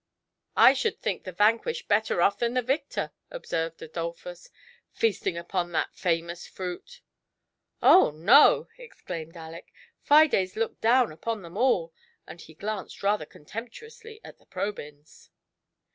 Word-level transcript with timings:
109 0.55 0.71
*' 0.71 0.71
I 0.71 0.73
should 0.73 0.99
think 0.99 1.23
the 1.25 1.31
vanquished 1.31 1.87
better 1.87 2.23
oft* 2.23 2.39
than 2.39 2.55
the 2.55 2.63
victor/' 2.63 3.11
observed 3.29 3.83
Adolphus,'' 3.83 4.49
feasting 4.91 5.37
upon 5.37 5.71
that 5.73 5.93
famous 5.95 6.47
fruit."" 6.47 7.01
Oh 7.83 8.09
no!" 8.09 8.67
exclaimed 8.79 9.35
Aleck;" 9.37 9.71
Fides 10.09 10.55
looked 10.55 10.81
down 10.81 11.11
upon 11.11 11.43
them 11.43 11.55
all," 11.55 11.93
and 12.25 12.41
he 12.41 12.55
glanced 12.55 13.03
rather 13.03 13.27
contemptuously 13.27 14.19
at 14.23 14.39
the 14.39 14.47
Probyns. 14.47 15.29